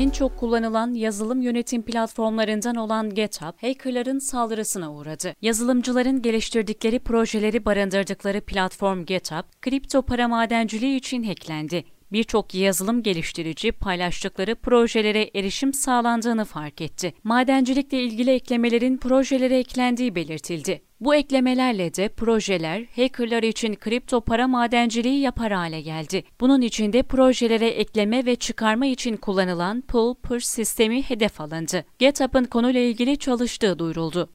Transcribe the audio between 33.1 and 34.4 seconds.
çalıştığı duyuruldu.